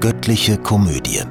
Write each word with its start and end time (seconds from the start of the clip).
Göttliche 0.00 0.56
Komödie 0.58 1.24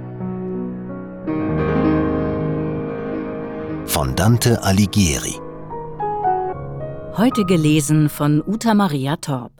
von 3.85 4.13
Dante 4.17 4.61
Alighieri. 4.61 5.35
Heute 7.15 7.45
gelesen 7.45 8.09
von 8.09 8.43
Uta 8.45 8.73
Maria 8.73 9.15
Torp. 9.15 9.53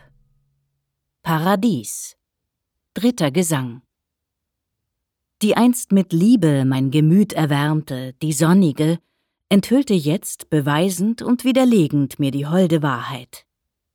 Paradies. 1.24 2.18
Dritter 2.96 3.32
Gesang. 3.32 3.82
Die 5.42 5.56
einst 5.56 5.94
mit 5.94 6.12
Liebe 6.12 6.66
mein 6.66 6.92
Gemüt 6.92 7.32
erwärmte, 7.32 8.14
die 8.22 8.34
sonnige, 8.34 9.00
enthüllte 9.48 9.94
jetzt 9.94 10.50
beweisend 10.50 11.22
und 11.22 11.46
widerlegend 11.46 12.20
mir 12.20 12.32
die 12.32 12.46
holde 12.46 12.84
Wahrheit. 12.84 13.47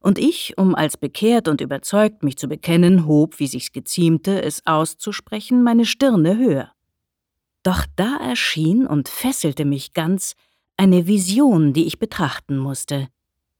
Und 0.02 0.18
ich, 0.18 0.58
um 0.58 0.74
als 0.74 0.96
bekehrt 0.96 1.46
und 1.46 1.60
überzeugt 1.60 2.24
mich 2.24 2.36
zu 2.36 2.48
bekennen, 2.48 3.06
hob, 3.06 3.38
wie 3.38 3.46
sich's 3.46 3.70
geziemte, 3.72 4.43
es 4.43 4.66
auszusprechen, 4.66 5.62
meine 5.62 5.84
Stirne 5.84 6.36
höher. 6.36 6.72
Doch 7.62 7.86
da 7.94 8.16
erschien 8.16 8.86
und 8.86 9.08
fesselte 9.08 9.64
mich 9.64 9.93
ganz 9.93 10.34
eine 10.76 11.07
Vision, 11.07 11.72
die 11.72 11.86
ich 11.86 12.00
betrachten 12.00 12.58
musste, 12.58 13.08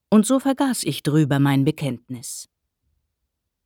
und 0.09 0.25
so 0.25 0.39
vergaß 0.39 0.83
ich 0.83 1.01
drüber 1.01 1.39
mein 1.39 1.63
Bekenntnis. 1.63 2.49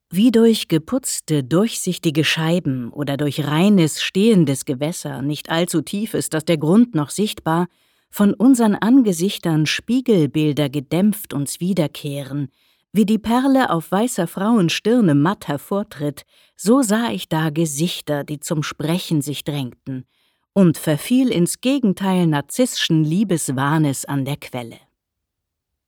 Wie 0.10 0.32
durch 0.32 0.70
geputzte, 0.70 1.44
durchsichtige 1.44 2.24
Scheiben 2.24 2.94
oder 2.94 3.18
durch 3.18 3.46
reines, 3.46 4.02
stehendes 4.02 4.64
Gewässer, 4.64 5.22
nicht 5.22 5.50
allzu 5.50 5.82
tief 5.82 6.14
ist, 6.14 6.34
dass 6.34 6.46
der 6.46 6.58
Grund 6.58 6.96
noch 6.96 7.10
sichtbar, 7.10 7.68
von 8.10 8.34
unseren 8.34 8.76
Angesichtern 8.76 9.66
Spiegelbilder 9.66 10.70
gedämpft 10.70 11.34
uns 11.34 11.60
wiederkehren, 11.60 12.50
wie 12.98 13.06
die 13.06 13.20
Perle 13.20 13.70
auf 13.70 13.92
weißer 13.92 14.26
Frauenstirne 14.26 15.14
matt 15.14 15.48
hervortritt, 15.48 16.26
so 16.56 16.82
sah 16.82 17.12
ich 17.12 17.30
da 17.30 17.52
Gesichter, 17.52 18.24
die 18.24 18.40
zum 18.40 18.64
Sprechen 18.64 19.22
sich 19.22 19.44
drängten, 19.44 20.06
und 20.54 20.80
verfiel 20.80 21.30
ins 21.30 21.62
Gegenteil 21.62 22.26
narzisschen 22.26 23.04
Liebeswahnes 23.04 24.06
an 24.06 24.26
der 24.26 24.38
Quelle. 24.38 24.80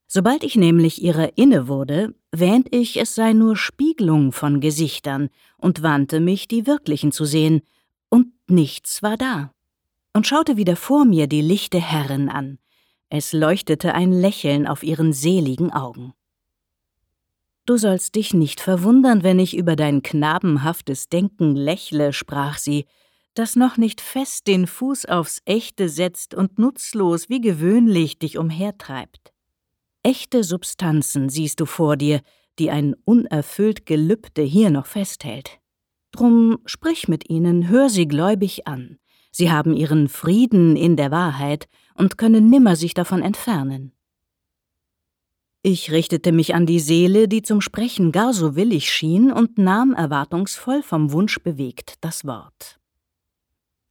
Sobald 0.05 0.43
ich 0.43 0.55
nämlich 0.55 1.01
ihrer 1.01 1.35
inne 1.35 1.67
wurde, 1.67 2.13
wähnt 2.31 2.67
ich, 2.75 3.01
es 3.01 3.15
sei 3.15 3.33
nur 3.33 3.57
Spiegelung 3.57 4.31
von 4.31 4.59
Gesichtern 4.59 5.29
und 5.57 5.81
wandte 5.81 6.19
mich, 6.19 6.47
die 6.47 6.67
wirklichen 6.67 7.11
zu 7.11 7.25
sehen, 7.25 7.61
und 8.09 8.27
nichts 8.47 9.01
war 9.01 9.17
da. 9.17 9.51
Und 10.13 10.27
schaute 10.27 10.57
wieder 10.57 10.75
vor 10.75 11.05
mir 11.05 11.25
die 11.25 11.41
lichte 11.41 11.79
Herrin 11.79 12.29
an. 12.29 12.59
Es 13.09 13.33
leuchtete 13.33 13.95
ein 13.95 14.11
Lächeln 14.11 14.67
auf 14.67 14.83
ihren 14.83 15.11
seligen 15.11 15.73
Augen. 15.73 16.13
Du 17.69 17.77
sollst 17.77 18.15
dich 18.15 18.33
nicht 18.33 18.61
verwundern, 18.61 19.21
wenn 19.21 19.37
ich 19.37 19.55
über 19.55 19.75
dein 19.75 20.01
knabenhaftes 20.01 21.07
Denken 21.07 21.55
lächle, 21.55 22.13
sprach 22.13 22.57
sie, 22.57 22.85
das 23.35 23.55
noch 23.55 23.77
nicht 23.77 24.01
fest 24.01 24.47
den 24.47 24.65
Fuß 24.65 25.05
aufs 25.05 25.43
Echte 25.45 25.87
setzt 25.87 26.33
und 26.33 26.57
nutzlos 26.57 27.29
wie 27.29 27.41
gewöhnlich 27.41 28.17
dich 28.17 28.39
umhertreibt. 28.39 29.33
Echte 30.01 30.43
Substanzen 30.43 31.29
siehst 31.29 31.59
du 31.59 31.67
vor 31.67 31.95
dir, 31.95 32.21
die 32.57 32.71
ein 32.71 32.95
unerfüllt 33.05 33.85
Gelübde 33.85 34.41
hier 34.41 34.71
noch 34.71 34.87
festhält. 34.87 35.59
Drum 36.11 36.57
sprich 36.65 37.07
mit 37.07 37.29
ihnen, 37.29 37.67
hör 37.67 37.91
sie 37.91 38.07
gläubig 38.07 38.65
an. 38.65 38.97
Sie 39.31 39.51
haben 39.51 39.75
ihren 39.75 40.09
Frieden 40.09 40.75
in 40.75 40.95
der 40.95 41.11
Wahrheit 41.11 41.67
und 41.93 42.17
können 42.17 42.49
nimmer 42.49 42.75
sich 42.75 42.95
davon 42.95 43.21
entfernen. 43.21 43.93
Ich 45.61 45.91
richtete 45.91 46.31
mich 46.31 46.55
an 46.55 46.65
die 46.65 46.79
Seele, 46.79 47.27
die 47.27 47.41
zum 47.41 47.59
Sprechen 47.59 48.13
gar 48.13 48.33
so 48.33 48.55
willig 48.55 48.89
schien, 48.89 49.29
und 49.31 49.57
nahm 49.57 49.93
erwartungsvoll 49.93 50.81
vom 50.83 51.11
Wunsch 51.11 51.39
bewegt 51.39 51.95
das 51.99 52.25
Wort. 52.25 52.79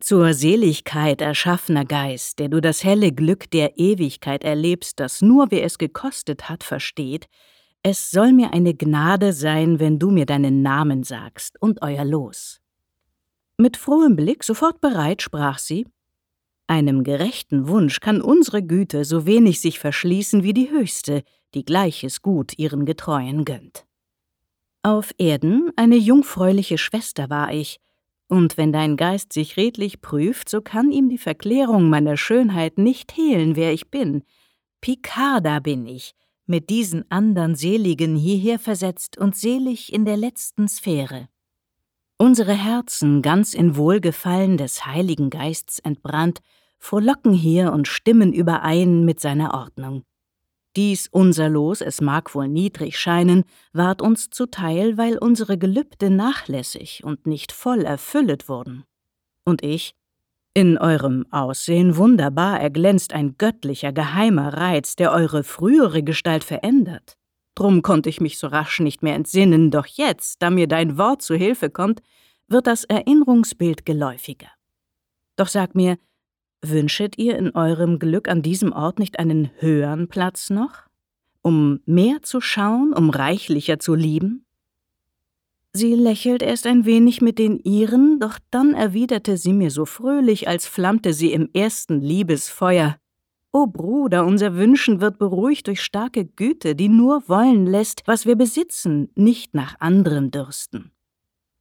Zur 0.01 0.33
Seligkeit 0.33 1.21
erschaffener 1.21 1.85
Geist, 1.85 2.39
der 2.39 2.49
du 2.49 2.63
das 2.63 2.85
helle 2.85 3.13
Glück 3.13 3.51
der 3.51 3.79
Ewigkeit 3.79 4.45
erlebst, 4.45 4.99
das 4.99 5.21
nur 5.21 5.51
wer 5.51 5.65
es 5.65 5.77
gekostet 5.77 6.49
hat, 6.49 6.65
versteht, 6.65 7.27
es 7.83 8.11
soll 8.11 8.33
mir 8.33 8.55
eine 8.55 8.75
Gnade 8.75 9.33
sein, 9.33 9.79
wenn 9.79 9.99
du 9.99 10.11
mir 10.11 10.25
deinen 10.25 10.63
Namen 10.63 11.03
sagst 11.03 11.61
und 11.61 11.83
euer 11.83 12.05
Los. 12.05 12.61
Mit 13.59 13.77
frohem 13.77 14.17
Blick, 14.17 14.43
sofort 14.43 14.81
bereit, 14.81 15.21
sprach 15.21 15.59
sie, 15.59 15.87
einem 16.67 17.03
gerechten 17.03 17.67
Wunsch 17.67 18.01
kann 18.01 18.21
unsere 18.21 18.63
Güte 18.63 19.05
so 19.05 19.27
wenig 19.27 19.61
sich 19.61 19.79
verschließen 19.79 20.43
wie 20.43 20.53
die 20.53 20.71
höchste, 20.71 21.25
die 21.55 21.65
gleiches 21.65 22.23
Gut 22.23 22.59
ihren 22.59 22.87
Getreuen 22.87 23.45
gönnt. 23.45 23.87
Auf 24.83 25.13
Erden 25.19 25.71
eine 25.77 25.97
jungfräuliche 25.97 26.79
Schwester 26.79 27.31
war 27.31 27.53
ich, 27.53 27.81
und 28.29 28.59
wenn 28.59 28.73
dein 28.73 28.97
Geist 28.97 29.33
sich 29.33 29.57
redlich 29.57 30.03
prüft, 30.03 30.49
so 30.49 30.61
kann 30.61 30.91
ihm 30.91 31.09
die 31.09 31.19
Verklärung 31.19 31.89
meiner 31.89 32.17
Schönheit 32.17 32.77
nicht 32.77 33.17
hehlen, 33.17 33.57
wer 33.57 33.73
ich 33.73 33.91
bin. 33.91 34.23
Picarda 34.81 35.61
bin 35.61 35.87
ich, 35.87 36.15
mit 36.47 36.71
diesen 36.71 37.11
andern 37.11 37.55
Seligen 37.55 38.17
hierher 38.17 38.59
versetzt 38.59 39.19
und 39.19 39.35
selig 39.35 39.93
in 39.93 40.05
der 40.05 40.17
letzten 40.17 40.69
Sphäre. 40.69 41.29
Unsere 42.19 42.53
Herzen, 42.53 43.23
ganz 43.23 43.55
in 43.55 43.77
Wohlgefallen 43.77 44.57
des 44.57 44.85
Heiligen 44.85 45.31
Geists 45.31 45.79
entbrannt, 45.79 46.41
frohlocken 46.79 47.33
hier 47.33 47.73
und 47.73 47.89
stimmen 47.89 48.33
überein 48.33 49.05
mit 49.05 49.21
seiner 49.21 49.55
Ordnung. 49.55 50.05
Dies 50.79 51.09
unser 51.11 51.49
Los, 51.49 51.81
es 51.81 52.01
mag 52.01 52.37
wohl 52.37 52.47
niedrig 52.47 53.01
scheinen, 53.01 53.43
ward 53.73 54.01
uns 54.01 54.31
zuteil, 54.31 54.97
weil 54.97 55.19
unsere 55.19 55.59
Gelübde 55.59 56.09
nachlässig 56.09 57.03
und 57.03 57.27
nicht 57.27 57.51
voll 57.51 57.81
erfüllet 57.81 58.49
wurden. 58.49 58.85
Und 59.45 59.65
ich, 59.65 59.97
in 60.55 60.79
eurem 60.79 61.27
Aussehen 61.33 61.97
wunderbar 61.97 62.61
erglänzt 62.61 63.13
ein 63.13 63.35
göttlicher 63.39 63.93
geheimer 63.93 64.55
Reiz, 64.55 64.95
der 64.95 65.11
eure 65.11 65.43
frühere 65.43 66.05
Gestalt 66.05 66.45
verändert. 66.45 67.17
Drum 67.57 67.83
konnte 67.83 68.09
ich 68.09 68.21
mich 68.21 68.39
so 68.39 68.47
rasch 68.47 68.79
nicht 68.79 69.03
mehr 69.03 69.17
entsinnen, 69.17 69.73
doch 69.73 69.87
jetzt, 69.87 70.43
da 70.43 70.49
mir 70.49 70.69
dein 70.69 70.97
Wort 70.97 71.23
zu 71.23 71.35
Hilfe 71.35 71.71
kommt, 71.71 72.03
wird 72.47 72.69
das 72.69 72.85
Erinnerungsbild 72.85 73.85
geläufiger. 73.85 74.53
Doch 75.35 75.49
sag 75.49 75.75
mir, 75.75 75.99
Wünschet 76.63 77.19
ihr 77.19 77.37
in 77.37 77.51
eurem 77.55 77.99
Glück 77.99 78.29
an 78.29 78.43
diesem 78.43 78.73
Ort 78.73 78.99
nicht 78.99 79.19
einen 79.19 79.51
höheren 79.59 80.09
Platz 80.09 80.51
noch? 80.51 80.89
Um 81.43 81.81
mehr 81.87 82.23
zu 82.23 82.41
schauen, 82.41 82.93
um 82.93 83.11
reichlicher 83.11 83.79
zu 83.79 83.95
lieben? 83.95 84.45
Sie 85.73 85.95
lächelt 85.95 86.43
erst 86.43 86.67
ein 86.67 86.85
wenig 86.85 87.21
mit 87.21 87.39
den 87.39 87.61
ihren, 87.61 88.19
doch 88.19 88.39
dann 88.51 88.75
erwiderte 88.75 89.37
sie 89.37 89.53
mir 89.53 89.71
so 89.71 89.85
fröhlich, 89.85 90.49
als 90.49 90.67
flammte 90.67 91.13
sie 91.13 91.33
im 91.33 91.49
ersten 91.53 92.01
Liebesfeuer. 92.01 92.97
O 93.53 93.67
Bruder, 93.67 94.27
unser 94.27 94.57
Wünschen 94.57 95.01
wird 95.01 95.19
beruhigt 95.19 95.69
durch 95.69 95.81
starke 95.81 96.25
Güte, 96.25 96.75
die 96.75 96.89
nur 96.89 97.29
wollen 97.29 97.67
lässt, 97.67 98.03
was 98.07 98.27
wir 98.27 98.35
besitzen, 98.35 99.11
nicht 99.15 99.55
nach 99.55 99.77
anderem 99.79 100.31
dürsten. 100.31 100.91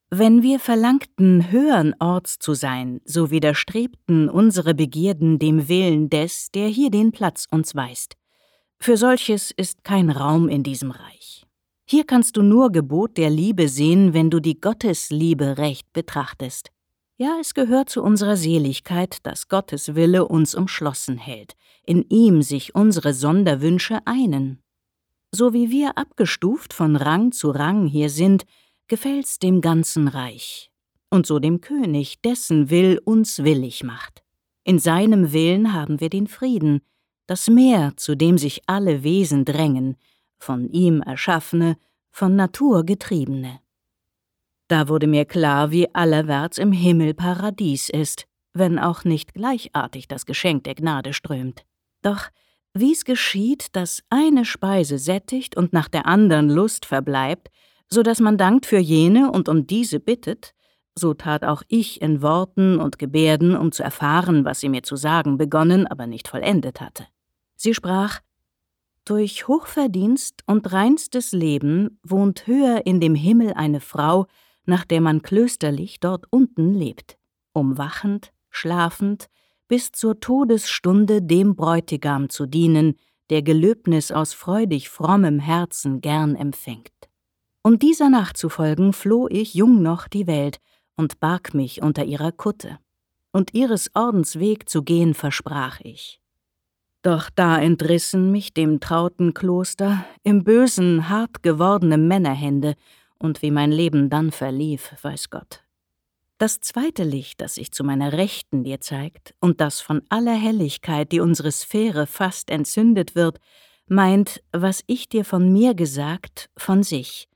Wenn 0.10 0.42
wir 0.42 0.60
verlangten, 0.62 1.52
höheren 1.52 1.94
Orts 2.00 2.40
zu 2.40 2.54
sein, 2.54 3.02
so 3.04 3.30
widerstrebten 3.30 4.30
unsere 4.30 4.74
Begierden 4.74 5.38
dem 5.38 5.68
Willen 5.68 6.10
des, 6.10 6.50
der 6.52 6.70
hier 6.70 6.90
den 6.90 7.12
Platz 7.12 7.46
uns 7.52 7.76
weist. 7.76 8.16
Für 8.80 8.96
solches 8.96 9.52
ist 9.52 9.84
kein 9.84 10.10
Raum 10.10 10.48
in 10.48 10.64
diesem 10.64 10.92
Reich. 10.92 11.46
Hier 11.86 12.06
kannst 12.06 12.38
du 12.38 12.42
nur 12.42 12.72
Gebot 12.72 13.18
der 13.18 13.30
Liebe 13.30 13.68
sehen, 13.68 14.14
wenn 14.14 14.30
du 14.30 14.40
die 14.40 14.62
Gottesliebe 14.62 15.58
recht 15.58 15.92
betrachtest. 15.92 16.70
Ja, 17.18 17.38
es 17.42 17.54
gehört 17.54 17.90
zu 17.90 18.02
unserer 18.02 18.38
Seligkeit, 18.38 19.18
dass 19.24 19.50
Gottes 19.50 19.94
Wille 19.96 20.26
uns 20.26 20.56
umschlossen 20.56 21.18
hält, 21.18 21.56
in 21.84 22.04
ihm 22.10 22.44
sich 22.44 22.76
unsere 22.76 23.14
Sonderwünsche 23.14 24.00
einen. 24.06 24.62
So 25.32 25.52
wie 25.52 25.70
wir 25.70 25.98
abgestuft 25.98 26.74
von 26.74 26.96
Rang 26.96 27.34
zu 27.34 27.50
Rang 27.52 27.88
hier 27.88 28.10
sind, 28.10 28.46
gefällt's 28.88 29.40
dem 29.40 29.62
ganzen 29.62 30.08
Reich 30.08 30.72
und 31.10 31.26
so 31.26 31.40
dem 31.40 31.62
König, 31.62 32.22
dessen 32.22 32.70
Will 32.70 33.00
uns 33.04 33.44
willig 33.44 33.84
macht. 33.84 34.24
In 34.64 34.80
seinem 34.80 35.32
Willen 35.32 35.74
haben 35.74 36.00
wir 36.00 36.10
den 36.10 36.28
Frieden, 36.28 36.82
das 37.26 37.48
Meer, 37.50 37.94
zu 37.98 38.16
dem 38.16 38.38
sich 38.38 38.62
alle 38.68 39.04
Wesen 39.04 39.46
drängen, 39.46 39.98
von 40.38 40.70
ihm 40.70 41.02
erschaffene, 41.02 41.78
von 42.12 42.36
Natur 42.36 42.86
getriebene. 42.86 43.60
Da 44.68 44.90
wurde 44.90 45.08
mir 45.08 45.26
klar, 45.26 45.72
wie 45.72 45.94
allerwärts 45.94 46.58
im 46.58 46.72
Himmel 46.72 47.14
Paradies 47.14 47.90
ist, 47.90 48.28
wenn 48.54 48.80
auch 48.80 49.04
nicht 49.04 49.34
gleichartig 49.34 50.08
das 50.08 50.26
Geschenk 50.26 50.66
der 50.66 50.76
Gnade 50.76 51.14
strömt. 51.14 51.64
Doch 52.02 52.30
wie's 52.74 53.06
geschieht, 53.06 53.76
dass 53.76 54.04
eine 54.10 54.46
Speise 54.46 54.98
sättigt 54.98 55.56
und 55.56 55.74
nach 55.74 55.88
der 55.88 56.06
andern 56.06 56.50
Lust 56.50 56.86
verbleibt, 56.86 57.50
so 57.90 58.04
dass 58.04 58.20
man 58.20 58.38
dankt 58.38 58.66
für 58.66 58.80
jene 58.80 59.32
und 59.32 59.50
um 59.50 59.68
diese 59.68 60.00
bittet, 60.00 60.54
so 60.96 61.14
tat 61.14 61.44
auch 61.44 61.64
ich 61.68 62.02
in 62.02 62.22
Worten 62.22 62.80
und 62.80 63.00
Gebärden, 63.00 63.56
um 63.56 63.72
zu 63.72 63.84
erfahren, 63.84 64.46
was 64.46 64.60
sie 64.60 64.70
mir 64.70 64.84
zu 64.84 64.96
sagen 64.96 65.38
begonnen, 65.38 65.88
aber 65.88 66.08
nicht 66.08 66.28
vollendet 66.28 66.82
hatte. 66.82 67.06
Sie 67.56 67.74
sprach 67.74 68.20
Durch 69.06 69.48
Hochverdienst 69.48 70.44
und 70.48 70.72
reinstes 70.72 71.32
Leben 71.32 72.00
wohnt 72.04 72.48
höher 72.48 72.86
in 72.86 73.00
dem 73.00 73.16
Himmel 73.16 73.54
eine 73.54 73.80
Frau, 73.80 74.26
nach 74.66 74.86
der 74.86 75.02
man 75.02 75.22
klösterlich 75.22 76.00
dort 76.00 76.26
unten 76.30 76.74
lebt, 76.74 77.18
umwachend, 77.54 78.34
schlafend, 78.50 79.28
bis 79.68 79.92
zur 79.92 80.20
Todesstunde 80.20 81.22
dem 81.22 81.56
Bräutigam 81.56 82.30
zu 82.30 82.46
dienen, 82.46 82.96
der 83.30 83.42
Gelöbnis 83.44 84.12
aus 84.12 84.34
freudig 84.34 84.90
frommem 84.90 85.40
Herzen 85.40 86.02
gern 86.02 86.36
empfängt. 86.36 86.97
Um 87.64 87.80
dieser 87.80 88.10
nachzufolgen, 88.10 88.94
floh 88.94 89.28
ich 89.30 89.54
jung 89.54 89.82
noch 89.82 90.08
die 90.08 90.28
Welt 90.28 90.60
und 90.96 91.20
barg 91.20 91.54
mich 91.54 91.82
unter 91.82 92.06
ihrer 92.06 92.32
Kutte. 92.32 92.80
Und 93.32 93.54
ihres 93.54 93.92
Ordens 93.94 94.40
Weg 94.40 94.70
zu 94.70 94.84
gehen 94.84 95.14
versprach 95.14 95.80
ich. 95.82 96.22
Doch 97.04 97.30
da 97.30 97.60
entrissen 97.60 98.32
mich 98.32 98.54
dem 98.54 98.80
trauten 98.80 99.34
Kloster 99.34 100.04
im 100.24 100.44
bösen, 100.44 101.10
hart 101.10 101.44
gewordene 101.44 101.98
Männerhände, 101.98 102.76
und 103.20 103.42
wie 103.42 103.52
mein 103.52 103.72
Leben 103.72 104.10
dann 104.10 104.32
verlief, 104.32 104.94
weiß 105.02 105.30
Gott. 105.30 105.64
Das 106.38 106.60
zweite 106.60 107.04
Licht, 107.04 107.42
das 107.42 107.56
sich 107.56 107.72
zu 107.72 107.84
meiner 107.84 108.14
Rechten 108.14 108.64
dir 108.64 108.80
zeigt, 108.80 109.34
und 109.40 109.60
das 109.60 109.82
von 109.82 110.04
aller 110.10 110.36
Helligkeit, 110.36 111.12
die 111.12 111.20
unsere 111.20 111.52
Sphäre 111.52 112.06
fast 112.06 112.52
entzündet 112.52 113.16
wird, 113.16 113.40
meint, 113.88 114.44
was 114.52 114.84
ich 114.86 115.10
dir 115.10 115.26
von 115.26 115.52
mir 115.52 115.74
gesagt, 115.74 116.50
von 116.56 116.84
sich. 116.84 117.28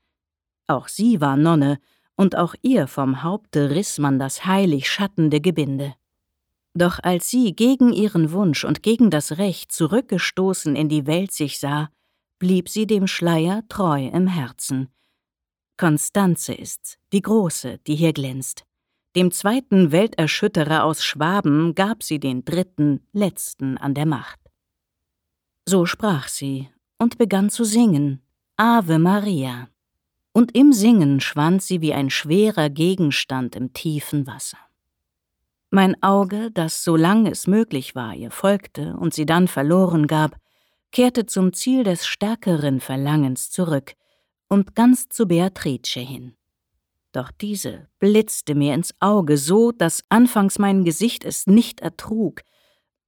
Auch 0.72 0.88
sie 0.88 1.20
war 1.20 1.36
Nonne, 1.36 1.78
und 2.16 2.34
auch 2.34 2.54
ihr 2.62 2.86
vom 2.86 3.22
Haupte 3.22 3.70
riss 3.70 3.98
man 3.98 4.18
das 4.18 4.46
heilig 4.46 4.88
schattende 4.88 5.38
Gebinde. 5.42 5.94
Doch 6.72 6.98
als 7.02 7.28
sie 7.28 7.54
gegen 7.54 7.92
ihren 7.92 8.32
Wunsch 8.32 8.64
und 8.64 8.82
gegen 8.82 9.10
das 9.10 9.36
Recht 9.36 9.70
zurückgestoßen 9.70 10.74
in 10.74 10.88
die 10.88 11.06
Welt 11.06 11.30
sich 11.30 11.58
sah, 11.58 11.90
blieb 12.38 12.70
sie 12.70 12.86
dem 12.86 13.06
Schleier 13.06 13.62
treu 13.68 14.06
im 14.06 14.26
Herzen. 14.26 14.88
Konstanze 15.76 16.54
ist's, 16.54 16.96
die 17.12 17.20
Große, 17.20 17.78
die 17.86 17.94
hier 17.94 18.14
glänzt. 18.14 18.64
Dem 19.14 19.30
zweiten 19.30 19.92
Welterschütterer 19.92 20.84
aus 20.84 21.04
Schwaben 21.04 21.74
gab 21.74 22.02
sie 22.02 22.18
den 22.18 22.46
dritten, 22.46 23.06
letzten 23.12 23.76
an 23.76 23.92
der 23.92 24.06
Macht. 24.06 24.40
So 25.68 25.84
sprach 25.84 26.28
sie 26.28 26.70
und 26.98 27.18
begann 27.18 27.50
zu 27.50 27.64
singen, 27.64 28.22
Ave 28.56 28.98
Maria. 28.98 29.68
Und 30.32 30.56
im 30.56 30.72
Singen 30.72 31.20
schwand 31.20 31.62
sie 31.62 31.80
wie 31.80 31.92
ein 31.92 32.10
schwerer 32.10 32.70
Gegenstand 32.70 33.54
im 33.54 33.72
tiefen 33.72 34.26
Wasser. 34.26 34.58
Mein 35.70 36.02
Auge, 36.02 36.50
das 36.50 36.84
solang 36.84 37.26
es 37.26 37.46
möglich 37.46 37.94
war, 37.94 38.14
ihr 38.14 38.30
folgte 38.30 38.94
und 38.96 39.14
sie 39.14 39.26
dann 39.26 39.48
verloren 39.48 40.06
gab, 40.06 40.36
kehrte 40.90 41.26
zum 41.26 41.52
Ziel 41.52 41.84
des 41.84 42.06
stärkeren 42.06 42.80
Verlangens 42.80 43.50
zurück 43.50 43.94
und 44.48 44.74
ganz 44.74 45.08
zu 45.08 45.26
Beatrice 45.26 46.00
hin. 46.00 46.34
Doch 47.12 47.30
diese 47.30 47.88
blitzte 47.98 48.54
mir 48.54 48.74
ins 48.74 48.94
Auge 49.00 49.36
so, 49.36 49.72
dass 49.72 50.02
anfangs 50.08 50.58
mein 50.58 50.84
Gesicht 50.84 51.24
es 51.24 51.46
nicht 51.46 51.80
ertrug, 51.80 52.42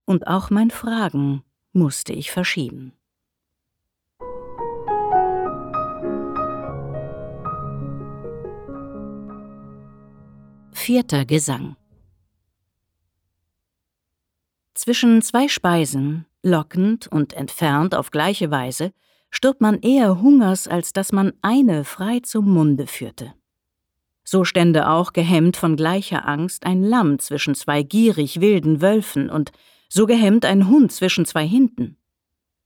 und 0.06 0.26
auch 0.26 0.50
mein 0.50 0.70
Fragen 0.70 1.42
musste 1.72 2.12
ich 2.12 2.30
verschieben. 2.30 2.92
Vierter 10.84 11.24
Gesang 11.24 11.76
Zwischen 14.74 15.22
zwei 15.22 15.48
Speisen, 15.48 16.26
lockend 16.42 17.06
und 17.06 17.32
entfernt 17.32 17.94
auf 17.94 18.10
gleiche 18.10 18.50
Weise, 18.50 18.92
stirbt 19.30 19.62
man 19.62 19.80
eher 19.80 20.20
Hungers, 20.20 20.68
als 20.68 20.92
dass 20.92 21.10
man 21.10 21.32
eine 21.40 21.84
frei 21.84 22.20
zum 22.20 22.52
Munde 22.52 22.86
führte. 22.86 23.32
So 24.24 24.44
stände 24.44 24.90
auch 24.90 25.14
gehemmt 25.14 25.56
von 25.56 25.76
gleicher 25.76 26.28
Angst 26.28 26.66
ein 26.66 26.82
Lamm 26.82 27.18
zwischen 27.18 27.54
zwei 27.54 27.82
gierig 27.82 28.42
wilden 28.42 28.82
Wölfen 28.82 29.30
und 29.30 29.52
so 29.88 30.04
gehemmt 30.04 30.44
ein 30.44 30.68
Hund 30.68 30.92
zwischen 30.92 31.24
zwei 31.24 31.46
Hinden. 31.48 31.96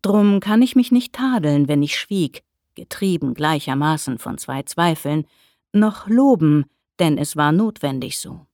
Drum 0.03 0.41
kann 0.41 0.61
ich 0.61 0.75
mich 0.75 0.91
nicht 0.91 1.13
tadeln, 1.13 1.69
wenn 1.69 1.85
ich 1.85 1.97
schwieg, 1.97 2.43
getrieben 2.75 3.35
gleichermaßen 3.35 4.19
von 4.19 4.39
zwei 4.39 4.65
Zweifeln, 4.65 5.25
noch 5.73 6.09
loben, 6.09 6.65
denn 7.01 7.19
es 7.19 7.37
war 7.37 7.53
notwendig 7.53 8.19
so. 8.19 8.47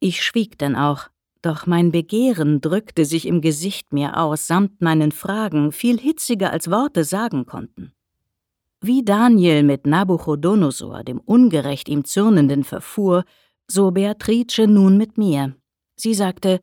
Ich 0.00 0.22
schwieg 0.22 0.58
denn 0.58 0.76
auch, 0.76 1.08
doch 1.42 1.66
mein 1.66 1.90
Begehren 1.90 2.60
drückte 2.60 3.04
sich 3.04 3.26
im 3.26 3.40
Gesicht 3.40 3.92
mir 3.92 4.16
aus, 4.16 4.46
samt 4.46 4.80
meinen 4.80 5.12
Fragen, 5.12 5.72
viel 5.72 5.98
hitziger 5.98 6.52
als 6.52 6.70
Worte 6.70 7.04
sagen 7.04 7.46
konnten. 7.46 7.92
Wie 8.80 9.04
Daniel 9.04 9.62
mit 9.62 9.86
Nabuchodonosor, 9.86 11.04
dem 11.04 11.20
ungerecht 11.20 11.88
ihm 11.88 12.04
Zürnenden, 12.04 12.64
verfuhr, 12.64 13.24
so 13.68 13.90
Beatrice 13.90 14.66
nun 14.66 14.96
mit 14.96 15.18
mir. 15.18 15.54
Sie 15.96 16.14
sagte, 16.14 16.60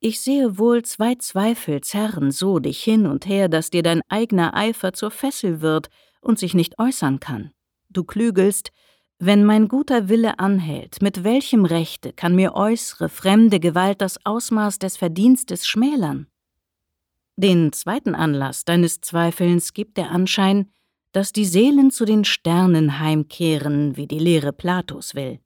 ich 0.00 0.20
sehe 0.20 0.58
wohl 0.58 0.82
zwei 0.82 1.16
Zweifel 1.16 1.82
zerren 1.82 2.30
so 2.30 2.58
dich 2.58 2.82
hin 2.82 3.06
und 3.06 3.26
her, 3.26 3.50
dass 3.50 3.68
dir 3.68 3.82
dein 3.82 4.00
eigener 4.08 4.54
Eifer 4.54 4.94
zur 4.94 5.10
Fessel 5.10 5.60
wird 5.60 5.88
und 6.22 6.38
sich 6.38 6.54
nicht 6.54 6.78
äußern 6.78 7.20
kann. 7.20 7.50
Du 7.90 8.04
klügelst, 8.04 8.70
wenn 9.20 9.44
mein 9.44 9.68
guter 9.68 10.08
Wille 10.08 10.38
anhält, 10.38 11.02
mit 11.02 11.24
welchem 11.24 11.66
Rechte 11.66 12.12
kann 12.14 12.34
mir 12.34 12.54
äußere, 12.54 13.10
fremde 13.10 13.60
Gewalt 13.60 14.00
das 14.00 14.24
Ausmaß 14.24 14.78
des 14.78 14.96
Verdienstes 14.96 15.66
schmälern? 15.66 16.26
Den 17.36 17.72
zweiten 17.72 18.14
Anlass 18.14 18.64
deines 18.64 19.00
Zweifelns 19.02 19.74
gibt 19.74 19.98
der 19.98 20.10
Anschein, 20.10 20.70
dass 21.12 21.32
die 21.32 21.44
Seelen 21.44 21.90
zu 21.90 22.04
den 22.04 22.24
Sternen 22.24 22.98
heimkehren, 22.98 23.96
wie 23.96 24.06
die 24.06 24.18
Lehre 24.18 24.52
Platos 24.52 25.14
will. 25.14 25.40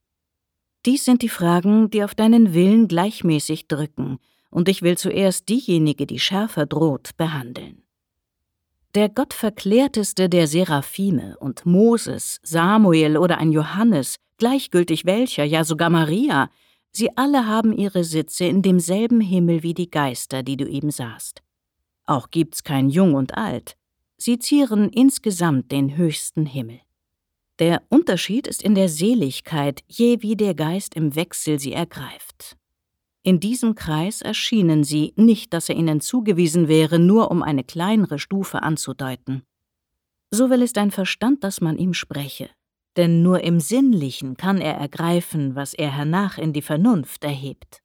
Dies 0.86 1.04
sind 1.04 1.22
die 1.22 1.28
Fragen, 1.28 1.90
die 1.90 2.04
auf 2.04 2.14
deinen 2.14 2.54
Willen 2.54 2.88
gleichmäßig 2.88 3.68
drücken, 3.68 4.18
und 4.50 4.68
ich 4.68 4.82
will 4.82 4.96
zuerst 4.96 5.48
diejenige, 5.48 6.06
die 6.06 6.20
schärfer 6.20 6.66
droht, 6.66 7.16
behandeln. 7.16 7.83
Der 8.94 9.08
gottverklärteste 9.08 10.28
der 10.28 10.46
Seraphime 10.46 11.36
und 11.38 11.66
Moses, 11.66 12.40
Samuel 12.42 13.16
oder 13.16 13.38
ein 13.38 13.50
Johannes, 13.50 14.16
gleichgültig 14.36 15.04
welcher, 15.04 15.44
ja 15.44 15.64
sogar 15.64 15.90
Maria, 15.90 16.48
sie 16.92 17.16
alle 17.16 17.46
haben 17.46 17.72
ihre 17.72 18.04
Sitze 18.04 18.44
in 18.44 18.62
demselben 18.62 19.20
Himmel 19.20 19.62
wie 19.62 19.74
die 19.74 19.90
Geister, 19.90 20.42
die 20.42 20.56
du 20.56 20.68
eben 20.68 20.90
sahst. 20.90 21.42
Auch 22.06 22.30
gibt's 22.30 22.62
kein 22.62 22.88
Jung 22.88 23.14
und 23.14 23.36
Alt, 23.36 23.76
Sie 24.16 24.38
zieren 24.38 24.90
insgesamt 24.90 25.72
den 25.72 25.96
höchsten 25.96 26.46
Himmel. 26.46 26.80
Der 27.58 27.82
Unterschied 27.88 28.46
ist 28.46 28.62
in 28.62 28.74
der 28.74 28.88
Seligkeit, 28.88 29.82
je 29.86 30.22
wie 30.22 30.36
der 30.36 30.54
Geist 30.54 30.94
im 30.94 31.14
Wechsel 31.14 31.58
sie 31.58 31.72
ergreift. 31.72 32.56
In 33.26 33.40
diesem 33.40 33.74
Kreis 33.74 34.20
erschienen 34.20 34.84
sie, 34.84 35.14
nicht 35.16 35.54
dass 35.54 35.70
er 35.70 35.76
ihnen 35.76 36.00
zugewiesen 36.00 36.68
wäre, 36.68 36.98
nur 36.98 37.30
um 37.30 37.42
eine 37.42 37.64
kleinere 37.64 38.18
Stufe 38.18 38.62
anzudeuten. 38.62 39.44
So 40.30 40.50
will 40.50 40.60
es 40.60 40.74
dein 40.74 40.90
Verstand, 40.90 41.42
dass 41.42 41.62
man 41.62 41.78
ihm 41.78 41.94
spreche, 41.94 42.50
denn 42.98 43.22
nur 43.22 43.42
im 43.42 43.60
Sinnlichen 43.60 44.36
kann 44.36 44.58
er 44.58 44.74
ergreifen, 44.74 45.54
was 45.54 45.72
er 45.72 45.90
hernach 45.90 46.36
in 46.36 46.52
die 46.52 46.60
Vernunft 46.60 47.24
erhebt. 47.24 47.80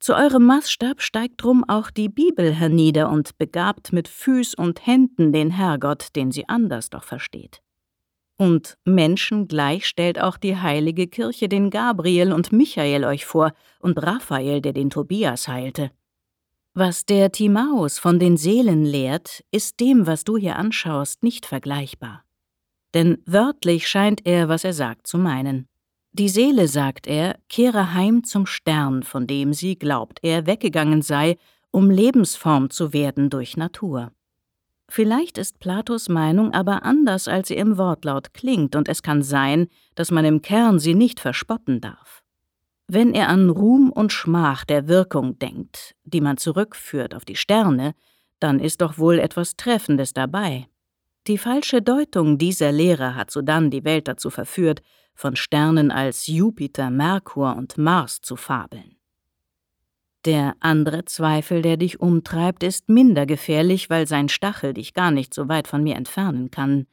Zu 0.00 0.14
eurem 0.14 0.44
Maßstab 0.44 1.00
steigt 1.00 1.42
drum 1.42 1.64
auch 1.66 1.90
die 1.90 2.10
Bibel 2.10 2.52
hernieder 2.52 3.08
und 3.08 3.38
begabt 3.38 3.94
mit 3.94 4.06
Füß 4.06 4.54
und 4.54 4.86
Händen 4.86 5.32
den 5.32 5.50
Herrgott, 5.50 6.14
den 6.14 6.30
sie 6.30 6.46
anders 6.46 6.90
doch 6.90 7.04
versteht. 7.04 7.62
Und 8.38 8.78
Menschen 8.84 9.48
gleich 9.48 9.86
stellt 9.86 10.20
auch 10.20 10.36
die 10.36 10.56
heilige 10.56 11.08
Kirche 11.08 11.48
den 11.48 11.70
Gabriel 11.70 12.32
und 12.32 12.52
Michael 12.52 13.04
euch 13.04 13.26
vor 13.26 13.52
und 13.80 14.00
Raphael, 14.00 14.60
der 14.60 14.72
den 14.72 14.90
Tobias 14.90 15.48
heilte. 15.48 15.90
Was 16.72 17.04
der 17.04 17.32
Timaus 17.32 17.98
von 17.98 18.20
den 18.20 18.36
Seelen 18.36 18.84
lehrt, 18.84 19.44
ist 19.50 19.80
dem, 19.80 20.06
was 20.06 20.22
du 20.22 20.36
hier 20.36 20.54
anschaust, 20.54 21.24
nicht 21.24 21.46
vergleichbar. 21.46 22.22
Denn 22.94 23.18
wörtlich 23.26 23.88
scheint 23.88 24.24
er, 24.24 24.48
was 24.48 24.62
er 24.62 24.72
sagt, 24.72 25.08
zu 25.08 25.18
meinen. 25.18 25.66
Die 26.12 26.28
Seele, 26.28 26.68
sagt 26.68 27.08
er, 27.08 27.40
kehre 27.48 27.92
heim 27.94 28.22
zum 28.22 28.46
Stern, 28.46 29.02
von 29.02 29.26
dem 29.26 29.52
sie, 29.52 29.76
glaubt 29.76 30.20
er, 30.22 30.46
weggegangen 30.46 31.02
sei, 31.02 31.36
um 31.72 31.90
Lebensform 31.90 32.70
zu 32.70 32.92
werden 32.92 33.30
durch 33.30 33.56
Natur. 33.56 34.12
Vielleicht 34.90 35.36
ist 35.36 35.58
Platos 35.58 36.08
Meinung 36.08 36.54
aber 36.54 36.82
anders, 36.82 37.28
als 37.28 37.48
sie 37.48 37.56
im 37.56 37.76
Wortlaut 37.76 38.32
klingt, 38.32 38.74
und 38.74 38.88
es 38.88 39.02
kann 39.02 39.22
sein, 39.22 39.68
dass 39.94 40.10
man 40.10 40.24
im 40.24 40.40
Kern 40.40 40.78
sie 40.78 40.94
nicht 40.94 41.20
verspotten 41.20 41.80
darf. 41.80 42.22
Wenn 42.86 43.12
er 43.12 43.28
an 43.28 43.50
Ruhm 43.50 43.92
und 43.92 44.12
Schmach 44.12 44.64
der 44.64 44.88
Wirkung 44.88 45.38
denkt, 45.38 45.94
die 46.04 46.22
man 46.22 46.38
zurückführt 46.38 47.14
auf 47.14 47.26
die 47.26 47.36
Sterne, 47.36 47.94
dann 48.40 48.60
ist 48.60 48.80
doch 48.80 48.96
wohl 48.96 49.18
etwas 49.18 49.56
Treffendes 49.56 50.14
dabei. 50.14 50.68
Die 51.26 51.36
falsche 51.36 51.82
Deutung 51.82 52.38
dieser 52.38 52.72
Lehre 52.72 53.14
hat 53.14 53.30
sodann 53.30 53.70
die 53.70 53.84
Welt 53.84 54.08
dazu 54.08 54.30
verführt, 54.30 54.80
von 55.14 55.36
Sternen 55.36 55.90
als 55.90 56.28
Jupiter, 56.28 56.88
Merkur 56.88 57.56
und 57.56 57.76
Mars 57.76 58.22
zu 58.22 58.36
fabeln. 58.36 58.97
Der 60.28 60.56
andere 60.60 61.06
Zweifel, 61.06 61.62
der 61.62 61.78
dich 61.78 62.00
umtreibt, 62.00 62.62
ist 62.62 62.90
minder 62.90 63.24
gefährlich, 63.24 63.88
weil 63.88 64.06
sein 64.06 64.28
Stachel 64.28 64.74
dich 64.74 64.92
gar 64.92 65.10
nicht 65.10 65.32
so 65.32 65.48
weit 65.48 65.66
von 65.66 65.82
mir 65.82 65.96
entfernen 65.96 66.50
kann. 66.50 66.86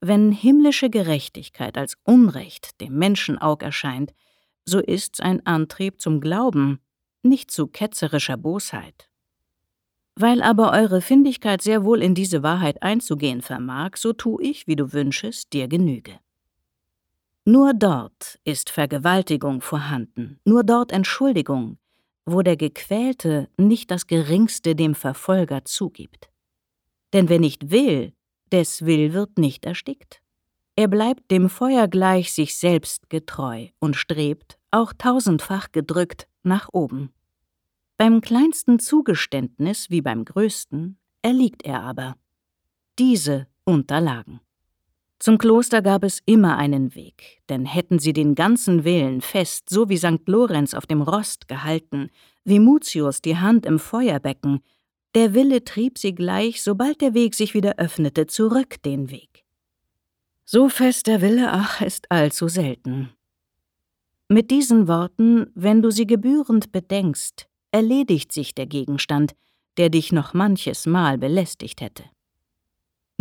Wenn 0.00 0.32
himmlische 0.32 0.88
Gerechtigkeit 0.88 1.76
als 1.76 1.98
Unrecht 2.04 2.80
dem 2.80 2.96
Menschenaug 2.96 3.62
erscheint, 3.62 4.14
so 4.64 4.78
ist's 4.78 5.20
ein 5.20 5.44
Antrieb 5.44 6.00
zum 6.00 6.22
Glauben, 6.22 6.80
nicht 7.22 7.50
zu 7.50 7.66
ketzerischer 7.66 8.38
Bosheit. 8.38 9.10
Weil 10.14 10.40
aber 10.40 10.72
eure 10.72 11.02
Findigkeit 11.02 11.60
sehr 11.60 11.84
wohl 11.84 12.02
in 12.02 12.14
diese 12.14 12.42
Wahrheit 12.42 12.82
einzugehen 12.82 13.42
vermag, 13.42 13.96
so 13.96 14.14
tu 14.14 14.40
ich, 14.40 14.66
wie 14.66 14.76
du 14.76 14.94
wünschest, 14.94 15.52
dir 15.52 15.68
Genüge. 15.68 16.18
Nur 17.44 17.74
dort 17.74 18.38
ist 18.44 18.70
Vergewaltigung 18.70 19.60
vorhanden, 19.60 20.40
nur 20.46 20.64
dort 20.64 20.92
Entschuldigung, 20.92 21.76
wo 22.26 22.42
der 22.42 22.56
Gequälte 22.56 23.48
nicht 23.56 23.90
das 23.90 24.06
Geringste 24.06 24.74
dem 24.74 24.94
Verfolger 24.94 25.64
zugibt. 25.64 26.30
Denn 27.12 27.28
wer 27.28 27.38
nicht 27.38 27.70
will, 27.70 28.12
des 28.52 28.84
Will 28.84 29.12
wird 29.12 29.38
nicht 29.38 29.64
erstickt. 29.64 30.22
Er 30.76 30.88
bleibt 30.88 31.30
dem 31.30 31.50
Feuer 31.50 31.88
gleich 31.88 32.32
sich 32.32 32.56
selbst 32.56 33.10
getreu 33.10 33.68
und 33.80 33.96
strebt, 33.96 34.58
auch 34.70 34.92
tausendfach 34.96 35.72
gedrückt, 35.72 36.26
nach 36.42 36.68
oben. 36.72 37.12
Beim 37.98 38.20
kleinsten 38.20 38.78
Zugeständnis 38.78 39.90
wie 39.90 40.00
beim 40.00 40.24
größten 40.24 40.98
erliegt 41.22 41.64
er 41.64 41.82
aber. 41.82 42.16
Diese 42.98 43.46
unterlagen. 43.64 44.40
Zum 45.20 45.36
Kloster 45.36 45.82
gab 45.82 46.02
es 46.02 46.20
immer 46.24 46.56
einen 46.56 46.94
Weg, 46.94 47.42
denn 47.50 47.66
hätten 47.66 47.98
sie 47.98 48.14
den 48.14 48.34
ganzen 48.34 48.84
Willen 48.84 49.20
fest, 49.20 49.68
so 49.68 49.90
wie 49.90 49.98
St. 49.98 50.26
Lorenz 50.26 50.72
auf 50.72 50.86
dem 50.86 51.02
Rost 51.02 51.46
gehalten, 51.46 52.08
wie 52.44 52.58
Mutius 52.58 53.20
die 53.20 53.36
Hand 53.36 53.66
im 53.66 53.78
Feuerbecken, 53.78 54.62
der 55.14 55.34
Wille 55.34 55.62
trieb 55.62 55.98
sie 55.98 56.14
gleich, 56.14 56.62
sobald 56.62 57.02
der 57.02 57.14
Weg 57.14 57.34
sich 57.34 57.52
wieder 57.52 57.74
öffnete, 57.78 58.26
zurück 58.28 58.80
den 58.82 59.10
Weg. 59.10 59.44
So 60.46 60.68
fest 60.68 61.06
der 61.06 61.20
Wille, 61.20 61.52
ach, 61.52 61.82
ist 61.82 62.10
allzu 62.10 62.48
selten. 62.48 63.10
Mit 64.28 64.50
diesen 64.50 64.88
Worten, 64.88 65.50
wenn 65.54 65.82
du 65.82 65.90
sie 65.90 66.06
gebührend 66.06 66.72
bedenkst, 66.72 67.48
erledigt 67.72 68.32
sich 68.32 68.54
der 68.54 68.66
Gegenstand, 68.66 69.34
der 69.76 69.90
dich 69.90 70.12
noch 70.12 70.32
manches 70.32 70.86
Mal 70.86 71.18
belästigt 71.18 71.80
hätte. 71.80 72.04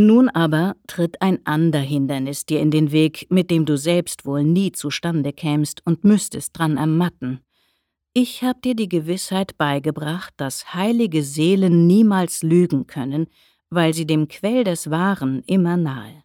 Nun 0.02 0.30
aber 0.30 0.78
tritt 0.88 1.22
ein 1.22 1.46
ander 1.46 1.82
Hindernis 1.82 2.46
dir 2.46 2.62
in 2.62 2.72
den 2.72 2.94
Weg, 2.94 3.28
mit 3.30 3.52
dem 3.52 3.66
du 3.66 3.78
selbst 3.78 4.26
wohl 4.26 4.46
nie 4.46 4.72
zustande 4.72 5.34
kämst 5.34 5.82
und 5.86 6.06
müsstest 6.06 6.58
dran 6.58 6.78
ermatten. 6.78 7.42
Ich 8.14 8.42
hab 8.42 8.62
dir 8.62 8.76
die 8.76 8.88
Gewissheit 8.88 9.58
beigebracht, 9.58 10.34
dass 10.38 10.74
heilige 10.74 11.22
Seelen 11.22 11.86
niemals 11.86 12.44
lügen 12.44 12.88
können, 12.88 13.28
weil 13.70 13.94
sie 13.94 14.08
dem 14.08 14.30
Quell 14.30 14.64
des 14.64 14.90
Wahren 14.90 15.44
immer 15.48 15.76
nahe. 15.76 16.24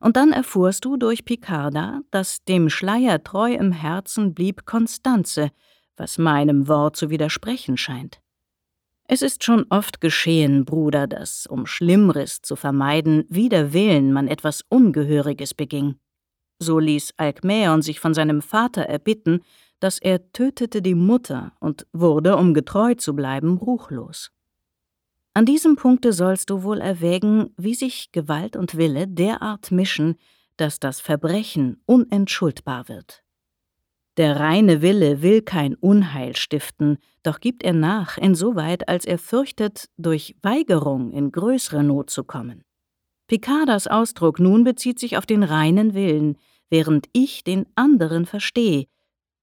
Und 0.00 0.16
dann 0.16 0.32
erfuhrst 0.32 0.84
du 0.84 0.96
durch 0.96 1.24
Picarda, 1.24 2.00
dass 2.10 2.42
dem 2.46 2.68
Schleier 2.68 3.22
treu 3.22 3.54
im 3.54 3.70
Herzen 3.70 4.34
blieb 4.34 4.66
Konstanze, 4.66 5.52
was 5.96 6.18
meinem 6.18 6.66
Wort 6.66 6.96
zu 6.96 7.10
widersprechen 7.10 7.76
scheint. 7.76 8.21
Es 9.12 9.20
ist 9.20 9.44
schon 9.44 9.66
oft 9.68 10.00
geschehen, 10.00 10.64
Bruder, 10.64 11.06
dass, 11.06 11.46
um 11.46 11.66
Schlimmres 11.66 12.40
zu 12.40 12.56
vermeiden, 12.56 13.26
wider 13.28 13.74
Willen 13.74 14.10
man 14.10 14.26
etwas 14.26 14.64
Ungehöriges 14.70 15.52
beging. 15.52 15.96
So 16.58 16.78
ließ 16.78 17.12
Alkmäon 17.18 17.82
sich 17.82 18.00
von 18.00 18.14
seinem 18.14 18.40
Vater 18.40 18.84
erbitten, 18.84 19.42
dass 19.80 19.98
er 19.98 20.32
tötete 20.32 20.80
die 20.80 20.94
Mutter 20.94 21.52
und 21.60 21.86
wurde, 21.92 22.38
um 22.38 22.54
getreu 22.54 22.94
zu 22.94 23.14
bleiben, 23.14 23.58
ruchlos. 23.58 24.30
An 25.34 25.44
diesem 25.44 25.76
Punkte 25.76 26.14
sollst 26.14 26.48
du 26.48 26.62
wohl 26.62 26.80
erwägen, 26.80 27.52
wie 27.58 27.74
sich 27.74 28.12
Gewalt 28.12 28.56
und 28.56 28.78
Wille 28.78 29.06
derart 29.06 29.70
mischen, 29.70 30.16
dass 30.56 30.80
das 30.80 31.02
Verbrechen 31.02 31.82
unentschuldbar 31.84 32.88
wird. 32.88 33.21
Der 34.18 34.38
reine 34.40 34.82
Wille 34.82 35.22
will 35.22 35.40
kein 35.40 35.74
Unheil 35.74 36.36
stiften, 36.36 36.98
doch 37.22 37.40
gibt 37.40 37.62
er 37.62 37.72
nach, 37.72 38.18
insoweit 38.18 38.88
als 38.88 39.06
er 39.06 39.18
fürchtet, 39.18 39.88
durch 39.96 40.36
Weigerung 40.42 41.12
in 41.12 41.32
größere 41.32 41.82
Not 41.82 42.10
zu 42.10 42.24
kommen. 42.24 42.62
Picardas 43.26 43.86
Ausdruck 43.86 44.38
nun 44.38 44.64
bezieht 44.64 44.98
sich 44.98 45.16
auf 45.16 45.24
den 45.24 45.42
reinen 45.42 45.94
Willen, 45.94 46.36
während 46.68 47.06
ich 47.12 47.44
den 47.44 47.64
anderen 47.74 48.26
verstehe, 48.26 48.86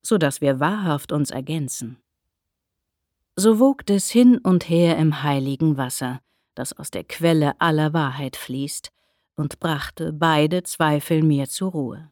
so 0.04 0.20
dass 0.20 0.42
wir 0.42 0.60
wahrhaft 0.60 1.12
uns 1.12 1.32
ergänzen. 1.32 1.98
So 3.36 3.60
wogt 3.60 3.90
es 3.90 4.12
hin 4.12 4.38
und 4.38 4.70
her 4.70 4.98
im 4.98 5.24
heiligen 5.24 5.78
Wasser, 5.78 6.20
das 6.54 6.78
aus 6.78 6.92
der 6.92 7.06
Quelle 7.06 7.60
aller 7.60 7.94
Wahrheit 7.94 8.36
fließt, 8.36 8.92
und 9.36 9.60
brachte 9.60 10.14
beide 10.14 10.62
Zweifel 10.64 11.24
mir 11.24 11.48
zur 11.48 11.72
Ruhe. 11.72 12.12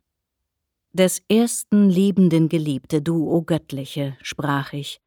Des 0.98 1.22
ersten 1.30 1.92
liebenden 1.92 2.50
Geliebte, 2.50 3.04
du, 3.04 3.30
o 3.30 3.44
Göttliche, 3.44 4.18
sprach 4.24 4.74
ich, 4.74 5.00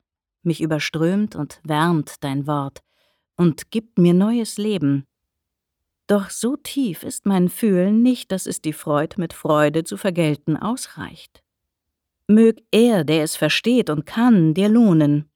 mich 0.45 0.61
überströmt 0.61 1.35
und 1.35 1.61
wärmt 1.65 2.23
dein 2.23 2.47
Wort 2.47 2.79
und 3.37 3.73
gibt 3.73 3.99
mir 3.99 4.15
neues 4.15 4.57
Leben. 4.57 5.05
Doch 6.07 6.31
so 6.31 6.55
tief 6.55 7.03
ist 7.03 7.27
mein 7.27 7.49
Fühlen 7.49 8.05
nicht, 8.05 8.31
dass 8.31 8.47
es 8.47 8.63
die 8.63 8.73
Freud 8.73 9.17
mit 9.19 9.33
Freude 9.33 9.83
zu 9.83 9.97
vergelten 9.97 10.57
ausreicht. 10.57 11.43
Mög 12.29 12.63
er, 12.71 13.03
der 13.03 13.25
es 13.25 13.35
versteht 13.35 13.91
und 13.91 14.07
kann, 14.07 14.55
dir 14.55 14.69
lohnen. 14.69 15.29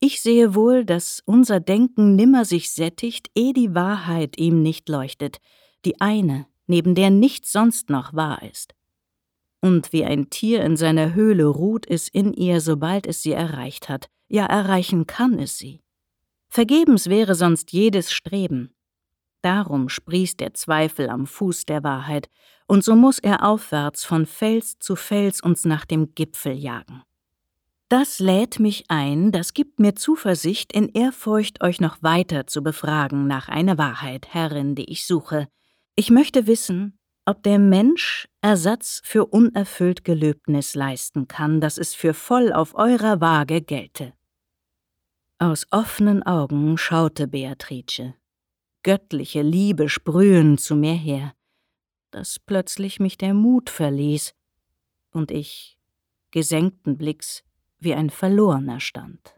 Ich 0.00 0.22
sehe 0.22 0.54
wohl, 0.54 0.86
dass 0.86 1.22
unser 1.26 1.60
Denken 1.60 2.16
nimmer 2.16 2.46
sich 2.46 2.70
sättigt, 2.72 3.30
eh 3.34 3.52
die 3.52 3.74
Wahrheit 3.74 4.38
ihm 4.38 4.62
nicht 4.62 4.88
leuchtet, 4.88 5.36
die 5.84 6.00
eine, 6.00 6.46
neben 6.66 6.94
der 6.94 7.10
nichts 7.10 7.52
sonst 7.52 7.90
noch 7.90 8.14
wahr 8.14 8.42
ist. 8.42 8.77
Und 9.60 9.92
wie 9.92 10.04
ein 10.04 10.30
Tier 10.30 10.62
in 10.62 10.76
seiner 10.76 11.14
Höhle 11.14 11.46
ruht 11.46 11.86
es 11.88 12.08
in 12.08 12.32
ihr, 12.32 12.60
sobald 12.60 13.06
es 13.06 13.22
sie 13.22 13.32
erreicht 13.32 13.88
hat, 13.88 14.08
ja 14.28 14.46
erreichen 14.46 15.06
kann 15.06 15.38
es 15.38 15.58
sie. 15.58 15.80
Vergebens 16.48 17.08
wäre 17.08 17.34
sonst 17.34 17.72
jedes 17.72 18.12
Streben. 18.12 18.74
Darum 19.42 19.88
sprießt 19.88 20.40
der 20.40 20.54
Zweifel 20.54 21.08
am 21.08 21.26
Fuß 21.26 21.66
der 21.66 21.84
Wahrheit, 21.84 22.28
und 22.66 22.84
so 22.84 22.94
muss 22.96 23.18
er 23.18 23.44
aufwärts 23.44 24.04
von 24.04 24.26
Fels 24.26 24.78
zu 24.78 24.94
Fels 24.96 25.40
uns 25.40 25.64
nach 25.64 25.84
dem 25.84 26.14
Gipfel 26.14 26.52
jagen. 26.52 27.02
Das 27.88 28.18
lädt 28.18 28.60
mich 28.60 28.84
ein, 28.88 29.32
das 29.32 29.54
gibt 29.54 29.80
mir 29.80 29.94
Zuversicht, 29.94 30.74
in 30.74 30.90
Ehrfurcht 30.90 31.62
euch 31.62 31.80
noch 31.80 32.02
weiter 32.02 32.46
zu 32.46 32.62
befragen 32.62 33.26
nach 33.26 33.48
einer 33.48 33.78
Wahrheit, 33.78 34.28
Herrin, 34.34 34.74
die 34.74 34.90
ich 34.90 35.06
suche. 35.06 35.48
Ich 35.94 36.10
möchte 36.10 36.46
wissen, 36.46 36.97
ob 37.28 37.42
der 37.42 37.58
Mensch 37.58 38.28
Ersatz 38.40 39.00
für 39.04 39.26
unerfüllt 39.26 40.04
Gelöbnis 40.04 40.74
leisten 40.74 41.28
kann, 41.28 41.60
dass 41.60 41.78
es 41.78 41.94
für 41.94 42.14
voll 42.14 42.52
auf 42.52 42.74
eurer 42.74 43.20
Waage 43.20 43.60
gelte. 43.60 44.14
Aus 45.38 45.66
offenen 45.70 46.22
Augen 46.22 46.78
schaute 46.78 47.28
Beatrice. 47.28 48.14
Göttliche 48.82 49.42
Liebe 49.42 49.88
sprühen 49.88 50.58
zu 50.58 50.74
mir 50.74 50.94
her 50.94 51.32
dass 52.10 52.38
plötzlich 52.38 53.00
mich 53.00 53.18
der 53.18 53.34
Mut 53.34 53.70
verließ 53.70 54.34
und 55.10 55.30
ich, 55.30 55.78
gesenkten 56.30 56.96
Blicks, 56.96 57.44
wie 57.78 57.94
ein 57.94 58.10
Verlorener 58.10 58.80
stand. 58.80 59.37